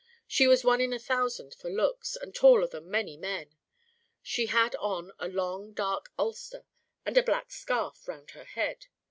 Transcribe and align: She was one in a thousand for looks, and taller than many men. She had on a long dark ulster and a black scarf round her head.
She 0.25 0.47
was 0.47 0.63
one 0.63 0.81
in 0.81 0.93
a 0.93 0.97
thousand 0.97 1.53
for 1.53 1.69
looks, 1.69 2.15
and 2.15 2.33
taller 2.33 2.65
than 2.65 2.89
many 2.89 3.17
men. 3.17 3.53
She 4.23 4.47
had 4.47 4.75
on 4.77 5.11
a 5.19 5.27
long 5.27 5.73
dark 5.73 6.11
ulster 6.17 6.65
and 7.05 7.19
a 7.19 7.21
black 7.21 7.51
scarf 7.51 8.07
round 8.07 8.31
her 8.31 8.45
head. 8.45 8.87